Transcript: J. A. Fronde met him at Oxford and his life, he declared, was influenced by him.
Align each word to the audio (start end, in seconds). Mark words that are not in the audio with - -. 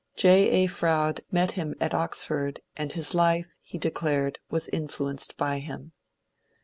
J. 0.15 0.63
A. 0.63 0.67
Fronde 0.67 1.21
met 1.31 1.51
him 1.51 1.75
at 1.79 1.93
Oxford 1.93 2.61
and 2.75 2.91
his 2.91 3.13
life, 3.13 3.45
he 3.61 3.77
declared, 3.77 4.39
was 4.49 4.67
influenced 4.69 5.37
by 5.37 5.59
him. 5.59 5.91